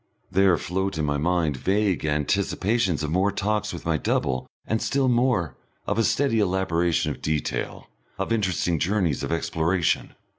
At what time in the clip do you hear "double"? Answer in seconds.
3.97-4.47